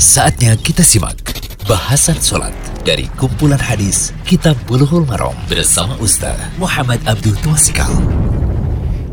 Saatnya 0.00 0.56
kita 0.56 0.80
simak 0.80 1.20
bahasan 1.68 2.16
sholat 2.16 2.56
dari 2.88 3.04
kumpulan 3.20 3.60
hadis 3.60 4.16
Kitab 4.24 4.56
Bulughul 4.64 5.04
Maram 5.04 5.36
bersama 5.44 5.92
Ustaz 6.00 6.40
Muhammad 6.56 7.04
Abdul 7.04 7.36
Twasikal. 7.44 7.92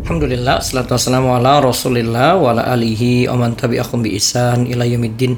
Alhamdulillah, 0.07 0.63
salatu 0.63 0.95
wassalamu 0.95 1.35
ala 1.35 1.59
rasulillah 1.59 2.39
wa 2.39 2.55
ala 2.55 2.71
alihi 2.71 3.27
wa 3.27 3.35
man 3.35 3.59
tabi'akum 3.59 3.99
bi 3.99 4.15
ihsan 4.15 4.63
ila 4.63 4.87
yaumiddin. 4.87 5.35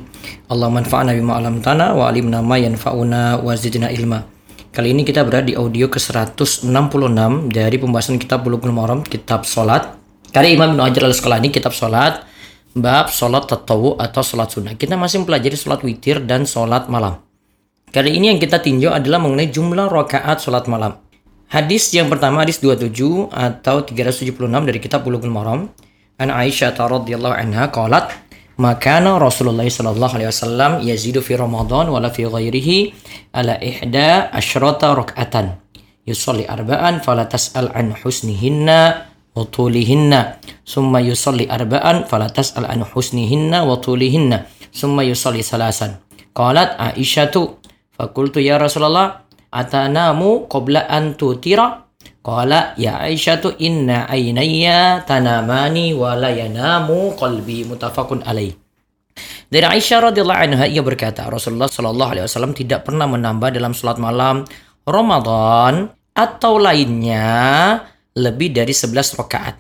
Allah 0.54 0.70
manfa'na 0.70 1.18
bima 1.18 1.42
alamtana 1.42 1.98
wa 1.98 2.06
alimna 2.06 2.46
ma 2.46 2.54
yanfa'una 2.62 3.42
wa 3.42 3.50
zidna 3.58 3.90
ilma. 3.90 4.22
Kali 4.70 4.94
ini 4.94 5.02
kita 5.02 5.26
berada 5.26 5.50
di 5.50 5.58
audio 5.58 5.90
ke-166 5.90 6.70
dari 7.50 7.78
pembahasan 7.82 8.22
kitab 8.22 8.46
Bulughul 8.46 8.70
Maram, 8.70 9.02
kitab 9.02 9.50
salat. 9.50 9.98
Kali 10.30 10.54
Imam 10.54 10.78
Ibnu 10.78 10.86
Hajar 10.86 11.10
al-Asqalani 11.10 11.50
kitab 11.50 11.74
salat 11.74 12.29
bab 12.78 13.10
salat 13.10 13.50
tatawu 13.50 13.98
atau 13.98 14.22
salat 14.22 14.54
sunnah. 14.54 14.74
Kita 14.78 14.94
masih 14.94 15.24
mempelajari 15.26 15.58
salat 15.58 15.82
witir 15.82 16.22
dan 16.26 16.46
salat 16.46 16.86
malam. 16.92 17.22
Kali 17.90 18.14
ini 18.14 18.30
yang 18.30 18.38
kita 18.38 18.62
tinjau 18.62 18.94
adalah 18.94 19.18
mengenai 19.18 19.50
jumlah 19.50 19.90
rakaat 19.90 20.38
salat 20.46 20.70
malam. 20.70 21.02
Hadis 21.50 21.90
yang 21.98 22.14
pertama 22.14 22.46
hadis 22.46 22.62
27 22.62 23.34
atau 23.34 23.82
376 23.82 24.38
dari 24.70 24.78
kitab 24.78 25.02
Bulughul 25.02 25.34
Maram. 25.34 25.66
An 26.22 26.30
Aisyah 26.30 26.78
radhiyallahu 26.78 27.34
anha 27.34 27.74
qalat 27.74 28.14
makana 28.62 29.18
Rasulullah 29.18 29.66
sallallahu 29.66 30.20
alaihi 30.20 30.30
wasallam 30.30 30.72
yazidu 30.86 31.26
fi 31.26 31.40
Ramadan 31.40 31.90
wala 31.90 32.14
fi 32.14 32.30
ghairihi 32.30 32.94
ala 33.34 33.58
ihda 33.58 34.30
asyrata 34.30 34.94
rak'atan. 34.94 35.58
Yusalli 36.06 36.46
arba'an 36.46 37.02
fala 37.02 37.26
tas'al 37.26 37.74
an 37.74 37.98
husnihinna 37.98 39.09
Summa 40.66 41.00
yusalli 41.00 41.48
arba'an 41.48 42.10
fala 42.10 42.28
tas'al 42.28 42.68
an 42.68 42.84
husnihinna 42.84 43.64
wa 43.64 43.80
tulihinna. 43.80 44.50
Summa 44.74 45.06
yusalli 45.06 45.46
salasan. 45.46 46.02
Qalat 46.36 46.76
Aisyatu 46.76 47.60
Fakultu 47.96 48.40
ya 48.40 48.56
Rasulullah 48.56 49.28
atanamu 49.52 50.48
qabla 50.48 50.88
an 50.88 51.20
tutira 51.20 51.90
Qala 52.20 52.76
ya 52.76 53.00
Aisyatu 53.00 53.56
inna 53.64 54.04
aynayya 54.12 55.08
tanamani 55.08 55.96
wa 55.96 56.20
la 56.20 56.32
yanamu 56.32 57.16
qalbi 57.16 57.64
mutafakun 57.64 58.24
alaih. 58.28 58.56
Dari 59.50 59.66
Aisyah 59.66 60.12
radhiyallahu 60.12 60.42
anha 60.52 60.66
ia 60.68 60.84
berkata 60.84 61.26
Rasulullah 61.26 61.72
shallallahu 61.72 62.12
alaihi 62.14 62.26
wasallam 62.28 62.54
tidak 62.54 62.86
pernah 62.86 63.08
menambah 63.08 63.56
dalam 63.56 63.72
salat 63.72 63.98
malam 63.98 64.44
Ramadan 64.84 65.90
atau 66.14 66.60
lainnya 66.60 67.28
lebih 68.20 68.52
dari 68.52 68.76
11 68.76 69.16
rakaat. 69.16 69.56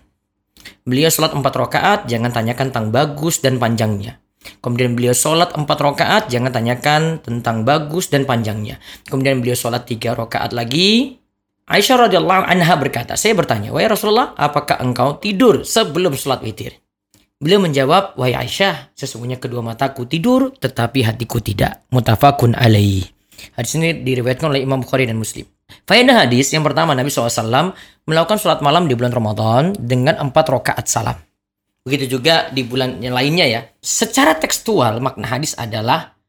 Beliau 0.83 1.07
salat 1.07 1.31
4 1.31 1.41
rakaat, 1.41 1.99
jangan 2.11 2.35
tanyakan 2.35 2.67
tentang 2.69 2.91
bagus 2.91 3.39
dan 3.39 3.55
panjangnya. 3.55 4.19
Kemudian 4.59 4.95
beliau 4.95 5.15
sholat 5.15 5.51
empat 5.55 5.79
rakaat, 5.79 6.23
jangan 6.31 6.51
tanyakan 6.51 7.19
tentang 7.19 7.67
bagus 7.67 8.07
dan 8.07 8.23
panjangnya. 8.23 8.79
Kemudian 9.07 9.43
beliau 9.43 9.55
sholat 9.55 9.83
tiga 9.87 10.15
rakaat 10.15 10.55
lagi. 10.55 11.19
Aisyah 11.69 12.09
radhiyallahu 12.09 12.43
anha 12.49 12.73
berkata, 12.79 13.13
saya 13.13 13.37
bertanya, 13.37 13.69
wahai 13.69 13.85
Rasulullah, 13.85 14.33
apakah 14.33 14.81
engkau 14.81 15.21
tidur 15.21 15.61
sebelum 15.61 16.17
sholat 16.17 16.41
witir? 16.41 16.81
Beliau 17.39 17.61
menjawab, 17.61 18.17
wahai 18.17 18.35
Aisyah, 18.35 18.95
sesungguhnya 18.97 19.37
kedua 19.37 19.61
mataku 19.61 20.09
tidur, 20.09 20.49
tetapi 20.57 21.05
hatiku 21.05 21.39
tidak. 21.39 21.85
Mutafakun 21.93 22.57
alaih. 22.57 23.05
Hadis 23.55 23.77
ini 23.79 24.01
diriwayatkan 24.01 24.49
oleh 24.49 24.65
Imam 24.65 24.81
Bukhari 24.81 25.07
dan 25.07 25.15
Muslim. 25.15 25.47
Faedah 25.85 26.25
hadis 26.25 26.51
yang 26.55 26.65
pertama 26.65 26.95
Nabi 26.95 27.11
SAW 27.11 27.75
melakukan 28.07 28.37
sholat 28.41 28.59
malam 28.59 28.89
di 28.89 28.97
bulan 28.97 29.13
Ramadan 29.13 29.63
dengan 29.77 30.17
empat 30.17 30.45
rakaat 30.49 30.85
salam. 30.89 31.17
Begitu 31.85 32.19
juga 32.19 32.51
di 32.51 32.65
bulan 32.67 32.99
yang 32.99 33.15
lainnya 33.15 33.45
ya. 33.47 33.61
Secara 33.79 34.35
tekstual 34.37 34.99
makna 34.99 35.29
hadis 35.29 35.55
adalah 35.55 36.19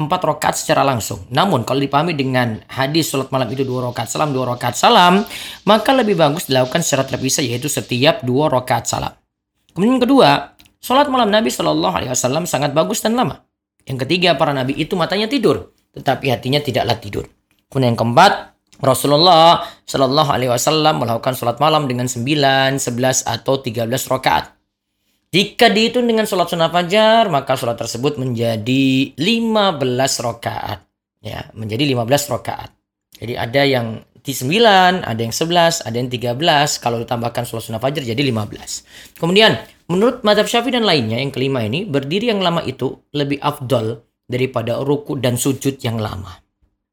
empat 0.00 0.20
rakaat 0.24 0.56
secara 0.56 0.80
langsung. 0.80 1.28
Namun 1.28 1.68
kalau 1.68 1.80
dipahami 1.80 2.16
dengan 2.16 2.60
hadis 2.72 3.12
sholat 3.12 3.28
malam 3.28 3.48
itu 3.52 3.62
dua 3.68 3.92
rakaat 3.92 4.08
salam, 4.08 4.32
dua 4.32 4.56
rakaat 4.56 4.74
salam, 4.76 5.24
maka 5.68 5.92
lebih 5.92 6.16
bagus 6.16 6.48
dilakukan 6.48 6.80
secara 6.80 7.04
terpisah 7.04 7.44
yaitu 7.44 7.68
setiap 7.68 8.24
dua 8.24 8.48
rakaat 8.48 8.88
salam. 8.88 9.12
Kemudian 9.76 10.00
kedua, 10.00 10.56
sholat 10.80 11.06
malam 11.12 11.28
Nabi 11.28 11.52
Shallallahu 11.52 11.94
Alaihi 11.94 12.10
Wasallam 12.10 12.48
sangat 12.48 12.72
bagus 12.72 13.04
dan 13.04 13.14
lama. 13.14 13.44
Yang 13.84 14.06
ketiga, 14.06 14.36
para 14.36 14.52
nabi 14.52 14.76
itu 14.76 14.94
matanya 14.94 15.26
tidur, 15.26 15.72
tetapi 15.96 16.30
hatinya 16.30 16.60
tidaklah 16.60 16.96
tidur. 17.00 17.24
Kemudian 17.70 17.94
yang 17.94 17.98
keempat, 17.98 18.49
Rasulullah 18.80 19.64
Shallallahu 19.84 20.30
Alaihi 20.32 20.50
Wasallam 20.50 21.04
melakukan 21.04 21.36
sholat 21.36 21.60
malam 21.60 21.84
dengan 21.84 22.08
9, 22.08 22.80
11 22.80 23.28
atau 23.28 23.54
13 23.60 23.86
rakaat. 24.08 24.56
Jika 25.30 25.70
dihitung 25.70 26.10
dengan 26.10 26.26
sholat 26.26 26.50
sunnah 26.50 26.74
fajar, 26.74 27.30
maka 27.30 27.54
sholat 27.54 27.78
tersebut 27.78 28.18
menjadi 28.18 29.14
15 29.14 30.18
rakaat. 30.26 30.82
Ya, 31.22 31.46
menjadi 31.54 31.86
15 31.86 32.26
rakaat. 32.26 32.74
Jadi 33.14 33.38
ada 33.38 33.62
yang 33.62 34.02
di 34.20 34.32
9, 34.34 35.06
ada 35.06 35.20
yang 35.20 35.30
11, 35.30 35.86
ada 35.86 35.96
yang 35.96 36.10
13. 36.10 36.82
Kalau 36.82 36.98
ditambahkan 36.98 37.46
sholat 37.46 37.62
sunnah 37.62 37.78
fajar 37.78 38.02
jadi 38.02 38.18
15. 38.18 38.82
Kemudian, 39.22 39.54
menurut 39.86 40.26
madhab 40.26 40.50
syafi'i 40.50 40.74
dan 40.74 40.82
lainnya, 40.82 41.22
yang 41.22 41.30
kelima 41.30 41.62
ini, 41.62 41.86
berdiri 41.86 42.34
yang 42.34 42.42
lama 42.42 42.66
itu 42.66 42.98
lebih 43.14 43.38
afdol 43.38 44.02
daripada 44.26 44.82
ruku 44.82 45.14
dan 45.18 45.38
sujud 45.38 45.78
yang 45.78 46.02
lama. 46.02 46.42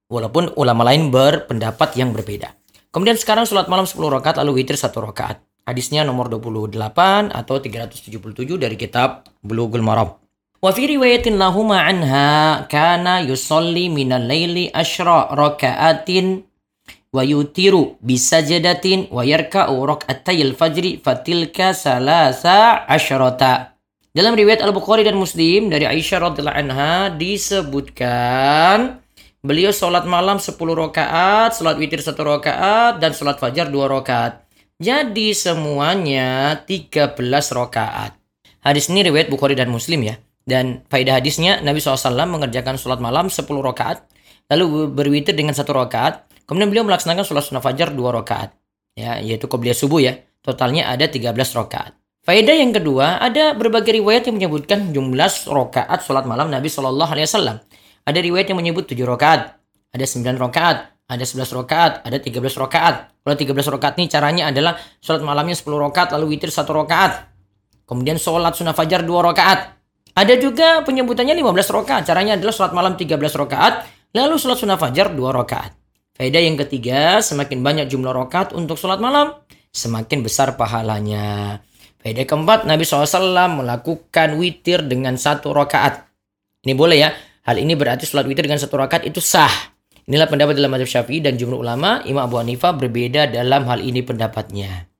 Walaupun 0.07 0.55
ulama 0.55 0.87
lain 0.87 1.11
berpendapat 1.11 1.99
yang 1.99 2.15
berbeda. 2.15 2.55
Kemudian 2.95 3.19
sekarang 3.19 3.43
sholat 3.43 3.67
malam 3.67 3.83
10 3.83 3.99
rakaat 3.99 4.39
lalu 4.39 4.63
witir 4.63 4.79
1 4.79 4.87
rakaat. 4.95 5.43
Hadisnya 5.67 6.07
nomor 6.07 6.31
28 6.31 6.79
atau 7.27 7.59
377 7.59 8.15
dari 8.55 8.79
kitab 8.79 9.27
Bulughul 9.43 9.83
Maram. 9.83 10.15
Wa 10.63 10.71
fi 10.71 10.87
riwayatin 10.87 11.35
lahuma 11.35 11.83
anha 11.83 12.63
kana 12.71 13.19
yusalli 13.19 13.91
minal 13.91 14.23
laili 14.23 14.71
asyra 14.71 15.27
raka'atin 15.35 16.47
wa 17.11 17.21
yutiru 17.21 17.99
bisajadatin 17.99 19.11
wa 19.11 19.27
yarka'u 19.27 19.75
rak'atayil 19.75 20.55
fajri 20.55 21.03
fatilka 21.03 21.75
salasa 21.75 22.87
asyrata. 22.87 23.75
Dalam 24.15 24.33
riwayat 24.33 24.63
Al-Bukhari 24.65 25.03
dan 25.05 25.19
Muslim 25.19 25.69
dari 25.69 25.83
Aisyah 25.83 26.31
radhiyallahu 26.31 26.57
anha 26.57 27.13
disebutkan 27.13 29.03
beliau 29.41 29.73
sholat 29.73 30.05
malam 30.09 30.41
10 30.41 30.53
rakaat, 30.55 31.57
sholat 31.57 31.75
witir 31.77 32.01
1 32.01 32.13
rakaat, 32.13 33.01
dan 33.01 33.11
sholat 33.13 33.37
fajar 33.37 33.69
2 33.69 33.89
rakaat. 33.89 34.45
Jadi 34.77 35.33
semuanya 35.33 36.61
13 36.65 37.17
rakaat. 37.53 38.13
Hadis 38.61 38.93
ini 38.93 39.01
riwayat 39.05 39.31
Bukhari 39.31 39.57
dan 39.57 39.73
Muslim 39.73 40.05
ya. 40.05 40.21
Dan 40.47 40.85
faedah 40.87 41.19
hadisnya 41.19 41.59
Nabi 41.59 41.83
SAW 41.83 42.13
mengerjakan 42.29 42.79
sholat 42.79 43.03
malam 43.03 43.27
10 43.27 43.43
rakaat, 43.59 44.07
lalu 44.47 44.87
berwitir 44.93 45.35
dengan 45.35 45.51
satu 45.51 45.75
rakaat, 45.75 46.23
kemudian 46.47 46.71
beliau 46.71 46.87
melaksanakan 46.87 47.27
sholat 47.27 47.43
sunnah 47.43 47.59
fajar 47.59 47.91
2 47.91 47.99
rakaat. 48.23 48.55
Ya, 48.95 49.19
yaitu 49.19 49.51
qobliyah 49.51 49.75
subuh 49.75 49.99
ya. 49.99 50.23
Totalnya 50.39 50.87
ada 50.87 51.05
13 51.05 51.35
rakaat. 51.51 51.93
Faedah 52.23 52.55
yang 52.59 52.71
kedua, 52.75 53.23
ada 53.23 53.55
berbagai 53.55 53.95
riwayat 54.03 54.27
yang 54.27 54.35
menyebutkan 54.39 54.91
jumlah 54.91 55.31
rakaat 55.47 55.99
sholat 56.03 56.23
malam 56.27 56.51
Nabi 56.51 56.67
Wasallam. 56.67 57.63
Ada 58.07 58.23
riwayat 58.23 58.47
yang 58.47 58.63
menyebut 58.63 58.87
7 58.87 59.03
rakaat, 59.03 59.59
ada 59.91 60.05
9 60.07 60.39
rakaat, 60.39 60.95
ada 61.11 61.23
11 61.27 61.51
rakaat, 61.51 61.93
ada 62.07 62.17
13 62.23 62.55
rakaat. 62.55 62.95
Kalau 63.19 63.35
13 63.35 63.67
rakaat 63.67 63.93
ini 63.99 64.07
caranya 64.07 64.47
adalah 64.47 64.79
sholat 65.03 65.19
malamnya 65.27 65.59
10 65.59 65.67
rakaat 65.75 66.15
lalu 66.15 66.39
witir 66.39 66.47
1 66.47 66.63
rakaat. 66.71 67.27
Kemudian 67.83 68.15
sholat 68.15 68.55
sunnah 68.55 68.71
fajar 68.71 69.03
2 69.03 69.11
rakaat. 69.19 69.75
Ada 70.15 70.39
juga 70.39 70.87
penyebutannya 70.87 71.35
15 71.35 71.67
rakaat. 71.67 72.07
Caranya 72.07 72.39
adalah 72.39 72.55
sholat 72.55 72.71
malam 72.71 72.95
13 72.95 73.35
rakaat 73.35 73.73
lalu 74.15 74.35
sholat 74.39 74.57
sunnah 74.59 74.79
fajar 74.79 75.11
2 75.11 75.19
rakaat. 75.35 75.75
Faedah 76.17 76.41
yang 76.41 76.57
ketiga, 76.57 77.21
semakin 77.21 77.61
banyak 77.61 77.85
jumlah 77.91 78.09
rakaat 78.09 78.49
untuk 78.55 78.73
sholat 78.73 78.97
malam, 78.97 79.37
semakin 79.69 80.25
besar 80.25 80.57
pahalanya. 80.57 81.61
Faedah 82.01 82.25
keempat, 82.25 82.65
Nabi 82.65 82.87
SAW 82.87 83.61
melakukan 83.61 84.33
witir 84.41 84.81
dengan 84.81 85.13
satu 85.13 85.53
rakaat. 85.53 86.09
Ini 86.65 86.73
boleh 86.73 86.97
ya, 86.97 87.13
Hal 87.47 87.55
ini 87.55 87.79
berarti 87.79 88.03
sholat 88.03 88.27
witir 88.27 88.43
dengan 88.43 88.59
satu 88.59 88.75
rakaat 88.75 89.07
itu 89.07 89.23
sah. 89.23 89.71
Inilah 90.03 90.27
pendapat 90.27 90.59
dalam 90.59 90.71
madhab 90.71 90.87
syafi'i 90.87 91.23
dan 91.23 91.39
jumlah 91.39 91.55
ulama. 91.55 92.03
Imam 92.03 92.27
Abu 92.27 92.43
Hanifah 92.43 92.75
berbeda 92.75 93.31
dalam 93.31 93.63
hal 93.71 93.79
ini 93.79 94.03
pendapatnya. 94.03 94.91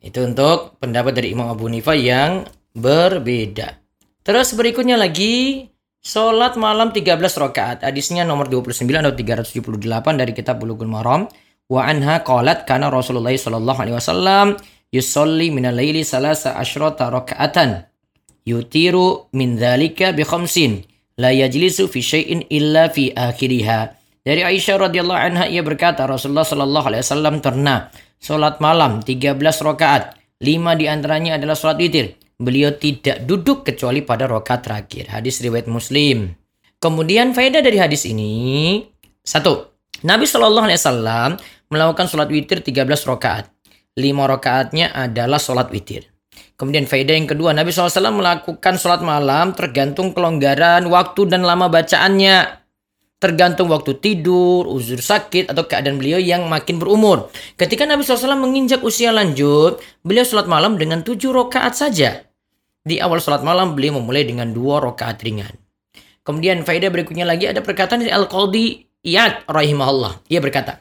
Itu 0.00 0.24
untuk 0.24 0.80
pendapat 0.80 1.12
dari 1.12 1.36
Imam 1.36 1.52
Abu 1.52 1.68
Hanifah 1.68 1.96
yang 1.96 2.48
berbeda. 2.72 3.76
Terus 4.24 4.56
berikutnya 4.56 4.96
lagi 4.96 5.68
Sholat 6.02 6.58
malam 6.58 6.90
13 6.90 7.14
rakaat. 7.14 7.86
Hadisnya 7.86 8.26
nomor 8.26 8.50
29 8.50 8.82
atau 8.90 9.14
378 9.14 10.18
dari 10.18 10.34
kitab 10.34 10.58
Bulughul 10.58 10.90
Maram. 10.90 11.30
Wa 11.70 11.86
anha 11.86 12.26
qalat 12.26 12.66
kana 12.66 12.90
Rasulullah 12.90 13.30
sallallahu 13.30 13.78
alaihi 13.78 13.94
wasallam 13.94 14.58
yusolli 14.90 15.54
minal 15.54 15.78
laili 15.78 16.02
salasa 16.02 16.58
asyrata 16.58 17.06
rakaatan. 17.06 17.86
Yutiru 18.42 19.30
min 19.30 19.54
dzalika 19.54 20.10
bi 20.10 20.26
khamsin 20.26 20.82
la 21.18 21.34
yajlisu 21.34 21.88
fi 21.88 22.00
syai'in 22.00 22.46
illa 22.48 22.88
fi 22.92 23.12
akhiriha. 23.12 23.80
Dari 24.22 24.46
Aisyah 24.46 24.88
radhiyallahu 24.88 25.18
anha 25.18 25.44
ia 25.50 25.66
berkata 25.66 26.06
Rasulullah 26.06 26.46
sallallahu 26.46 26.86
alaihi 26.94 27.02
wasallam 27.02 27.42
pernah 27.42 27.90
salat 28.22 28.62
malam 28.62 29.02
13 29.02 29.38
rakaat, 29.40 30.14
5 30.38 30.78
di 30.78 30.86
antaranya 30.86 31.40
adalah 31.40 31.58
salat 31.58 31.82
witir. 31.82 32.14
Beliau 32.38 32.74
tidak 32.74 33.22
duduk 33.26 33.66
kecuali 33.66 34.02
pada 34.02 34.30
rakaat 34.30 34.66
terakhir. 34.66 35.10
Hadis 35.10 35.42
riwayat 35.42 35.70
Muslim. 35.70 36.34
Kemudian 36.82 37.30
faedah 37.30 37.62
dari 37.62 37.78
hadis 37.78 38.02
ini 38.10 38.82
satu, 39.22 39.70
Nabi 40.02 40.26
Shallallahu 40.26 40.66
Alaihi 40.66 40.82
Wasallam 40.82 41.30
melakukan 41.70 42.10
sholat 42.10 42.26
witir 42.26 42.58
13 42.58 43.06
rakaat. 43.06 43.48
5 43.94 44.02
rakaatnya 44.26 44.90
adalah 44.90 45.38
sholat 45.38 45.70
witir. 45.70 46.11
Kemudian 46.62 46.86
faedah 46.86 47.18
yang 47.18 47.26
kedua, 47.26 47.50
Nabi 47.50 47.74
SAW 47.74 48.14
melakukan 48.14 48.78
sholat 48.78 49.02
malam 49.02 49.50
tergantung 49.50 50.14
kelonggaran 50.14 50.86
waktu 50.86 51.26
dan 51.26 51.42
lama 51.42 51.66
bacaannya. 51.66 52.62
Tergantung 53.18 53.66
waktu 53.66 53.98
tidur, 53.98 54.70
uzur 54.70 55.02
sakit, 55.02 55.50
atau 55.50 55.66
keadaan 55.66 55.98
beliau 55.98 56.22
yang 56.22 56.46
makin 56.46 56.78
berumur. 56.78 57.34
Ketika 57.58 57.82
Nabi 57.82 58.06
SAW 58.06 58.38
menginjak 58.38 58.78
usia 58.86 59.10
lanjut, 59.10 59.82
beliau 60.06 60.22
sholat 60.22 60.46
malam 60.46 60.78
dengan 60.78 61.02
tujuh 61.02 61.34
rakaat 61.34 61.74
saja. 61.74 62.30
Di 62.86 63.02
awal 63.02 63.18
sholat 63.18 63.42
malam, 63.42 63.74
beliau 63.74 63.98
memulai 63.98 64.22
dengan 64.22 64.54
dua 64.54 64.78
rakaat 64.78 65.18
ringan. 65.18 65.58
Kemudian 66.22 66.62
faedah 66.62 66.94
berikutnya 66.94 67.26
lagi 67.26 67.50
ada 67.50 67.58
perkataan 67.58 68.06
dari 68.06 68.14
Al-Qaldi 68.14 68.86
Iyad 69.02 69.50
rahimahullah. 69.50 70.30
Ia 70.30 70.38
berkata, 70.38 70.78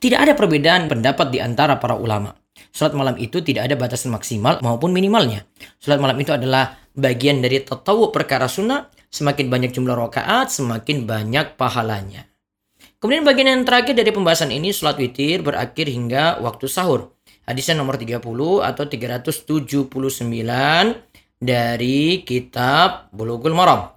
tidak 0.00 0.24
ada 0.24 0.32
perbedaan 0.32 0.88
pendapat 0.88 1.28
di 1.28 1.44
antara 1.44 1.76
para 1.76 2.00
ulama. 2.00 2.43
Salat 2.74 2.90
malam 2.98 3.14
itu 3.22 3.38
tidak 3.38 3.70
ada 3.70 3.78
batasan 3.78 4.10
maksimal 4.10 4.58
maupun 4.58 4.90
minimalnya. 4.90 5.46
Salat 5.78 6.02
malam 6.02 6.18
itu 6.18 6.34
adalah 6.34 6.74
bagian 6.90 7.38
dari 7.38 7.62
tatawu 7.62 8.10
perkara 8.10 8.50
sunnah. 8.50 8.90
Semakin 9.14 9.46
banyak 9.46 9.70
jumlah 9.70 9.94
rakaat, 9.94 10.50
semakin 10.50 11.06
banyak 11.06 11.54
pahalanya. 11.54 12.26
Kemudian 12.98 13.22
bagian 13.22 13.46
yang 13.46 13.62
terakhir 13.62 13.94
dari 13.94 14.10
pembahasan 14.10 14.50
ini, 14.50 14.74
salat 14.74 14.98
witir 14.98 15.46
berakhir 15.46 15.86
hingga 15.86 16.42
waktu 16.42 16.66
sahur. 16.66 17.14
Hadisnya 17.46 17.78
nomor 17.78 17.94
30 17.94 18.18
atau 18.66 18.84
379 18.90 19.94
dari 21.38 22.26
kitab 22.26 23.14
Bulughul 23.14 23.54
Maram. 23.54 23.94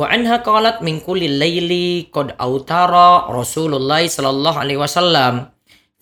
Wa 0.00 0.08
anha 0.08 0.40
qalat 0.40 0.80
min 0.80 1.04
kulli 1.04 1.28
laili 1.28 2.08
qad 2.08 2.40
autara 2.40 3.30
Rasulullah 3.30 4.00
sallallahu 4.00 4.58
alaihi 4.58 4.80
wasallam 4.80 5.53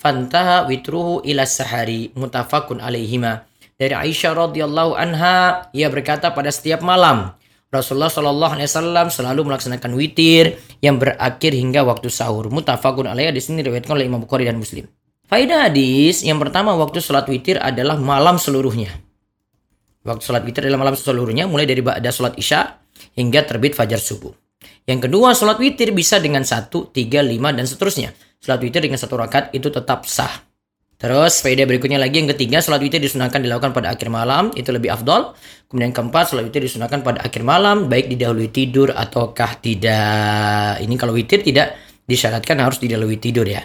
fantaha 0.03 0.67
witruhu 0.67 1.23
ila 1.23 1.47
sahari 1.47 2.11
mutafakun 2.19 2.83
alaihima. 2.83 3.47
Dari 3.79 3.95
Aisyah 3.95 4.35
radhiyallahu 4.35 4.99
anha 4.99 5.71
ia 5.71 5.87
berkata 5.87 6.35
pada 6.35 6.51
setiap 6.51 6.83
malam 6.83 7.31
Rasulullah 7.73 8.13
Shallallahu 8.13 8.53
Alaihi 8.53 8.69
Wasallam 8.69 9.07
selalu 9.09 9.49
melaksanakan 9.49 9.97
witir 9.97 10.61
yang 10.85 11.01
berakhir 11.01 11.57
hingga 11.57 11.81
waktu 11.89 12.13
sahur. 12.13 12.53
Mutafakun 12.53 13.09
alaih 13.09 13.33
di 13.33 13.41
sini 13.41 13.65
diriwayatkan 13.65 13.97
oleh 13.97 14.05
Imam 14.05 14.21
Bukhari 14.21 14.45
dan 14.45 14.61
Muslim. 14.61 14.85
Faidah 15.25 15.73
hadis 15.73 16.21
yang 16.21 16.37
pertama 16.37 16.77
waktu 16.77 17.01
sholat 17.01 17.25
witir 17.33 17.57
adalah 17.57 17.97
malam 17.97 18.37
seluruhnya. 18.37 18.93
Waktu 20.05 20.21
sholat 20.21 20.45
witir 20.45 20.69
adalah 20.69 20.85
malam 20.85 21.01
seluruhnya 21.01 21.49
mulai 21.49 21.65
dari 21.65 21.81
ba'da 21.81 22.13
sholat 22.13 22.37
isya 22.37 22.77
hingga 23.17 23.41
terbit 23.49 23.73
fajar 23.73 23.97
subuh. 23.97 24.37
Yang 24.85 25.09
kedua, 25.09 25.33
sholat 25.33 25.57
witir 25.57 25.97
bisa 25.97 26.21
dengan 26.21 26.45
satu, 26.45 26.93
tiga, 26.93 27.25
lima, 27.25 27.57
dan 27.57 27.65
seterusnya. 27.65 28.13
Sholat 28.43 28.59
witir 28.59 28.83
dengan 28.83 28.99
satu 28.99 29.15
rakaat 29.15 29.55
itu 29.55 29.71
tetap 29.71 30.03
sah. 30.03 30.43
Terus 30.99 31.43
faedah 31.43 31.63
berikutnya 31.63 31.99
lagi 31.99 32.23
yang 32.23 32.31
ketiga 32.35 32.59
sholat 32.59 32.83
witir 32.83 32.99
disunahkan 32.99 33.39
dilakukan 33.39 33.71
pada 33.71 33.95
akhir 33.95 34.11
malam 34.11 34.51
itu 34.59 34.67
lebih 34.75 34.91
afdol. 34.91 35.39
Kemudian 35.71 35.95
keempat 35.95 36.35
sholat 36.35 36.51
witir 36.51 36.67
disunahkan 36.67 37.07
pada 37.07 37.23
akhir 37.23 37.47
malam 37.47 37.87
baik 37.87 38.11
didahului 38.11 38.51
tidur 38.51 38.91
ataukah 38.91 39.63
tidak. 39.63 40.83
Ini 40.83 40.95
kalau 40.99 41.15
witir 41.15 41.47
tidak 41.47 41.79
disyaratkan 42.03 42.59
harus 42.59 42.83
didahului 42.83 43.23
tidur 43.23 43.47
ya. 43.47 43.63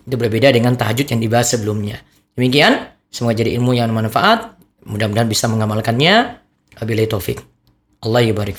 Itu 0.00 0.16
berbeda 0.16 0.48
dengan 0.48 0.80
tahajud 0.80 1.04
yang 1.12 1.20
dibahas 1.20 1.52
sebelumnya. 1.52 2.00
Demikian 2.40 2.88
semoga 3.12 3.36
jadi 3.36 3.52
ilmu 3.60 3.76
yang 3.76 3.92
bermanfaat. 3.92 4.56
Mudah-mudahan 4.88 5.28
bisa 5.28 5.44
mengamalkannya. 5.52 6.40
Wabillahi 6.80 7.08
taufik. 7.12 7.44
Allah 8.00 8.24
yubarik. 8.24 8.56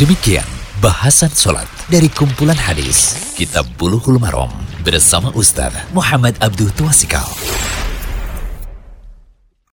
Demikian 0.00 0.55
bahasan 0.80 1.32
sholat 1.32 1.64
dari 1.88 2.12
kumpulan 2.12 2.56
hadis 2.56 3.32
Kitab 3.32 3.64
Bulughul 3.80 4.20
Maram 4.20 4.52
bersama 4.84 5.32
Ustaz 5.32 5.72
Muhammad 5.96 6.36
Abdul 6.36 6.68
Tuasikal. 6.76 7.24